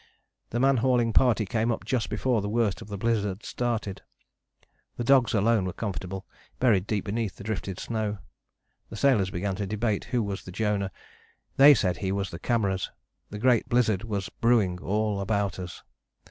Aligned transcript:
The 0.49 0.59
man 0.59 0.77
hauling 0.77 1.13
party 1.13 1.45
came 1.45 1.71
up 1.71 1.85
just 1.85 2.09
before 2.09 2.41
the 2.41 2.49
worst 2.49 2.81
of 2.81 2.87
the 2.87 2.97
blizzard 2.97 3.45
started. 3.45 4.01
The 4.97 5.03
dogs 5.03 5.35
alone 5.35 5.63
were 5.65 5.73
comfortable, 5.73 6.25
buried 6.59 6.87
deep 6.87 7.05
beneath 7.05 7.35
the 7.35 7.43
drifted 7.43 7.79
snow. 7.79 8.17
The 8.89 8.95
sailors 8.95 9.29
began 9.29 9.53
to 9.57 9.67
debate 9.67 10.05
who 10.05 10.23
was 10.23 10.43
the 10.43 10.51
Jonah. 10.51 10.89
They 11.57 11.75
said 11.75 11.97
he 11.97 12.11
was 12.11 12.31
the 12.31 12.39
cameras. 12.39 12.89
The 13.29 13.37
great 13.37 13.69
blizzard 13.69 14.03
was 14.03 14.29
brewing 14.29 14.79
all 14.81 15.19
about 15.21 15.59
us. 15.59 15.83